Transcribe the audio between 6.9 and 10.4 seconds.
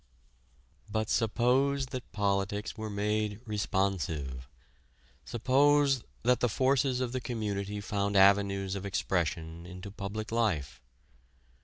of the community found avenues of expression into public